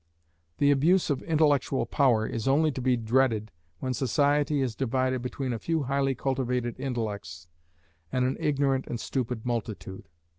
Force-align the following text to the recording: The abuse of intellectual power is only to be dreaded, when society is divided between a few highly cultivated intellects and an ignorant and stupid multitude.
The 0.57 0.71
abuse 0.71 1.11
of 1.11 1.21
intellectual 1.21 1.85
power 1.85 2.25
is 2.25 2.47
only 2.47 2.71
to 2.71 2.81
be 2.81 2.97
dreaded, 2.97 3.51
when 3.77 3.93
society 3.93 4.59
is 4.59 4.73
divided 4.75 5.21
between 5.21 5.53
a 5.53 5.59
few 5.59 5.83
highly 5.83 6.15
cultivated 6.15 6.79
intellects 6.79 7.47
and 8.11 8.25
an 8.25 8.35
ignorant 8.39 8.87
and 8.87 8.99
stupid 8.99 9.45
multitude. 9.45 10.09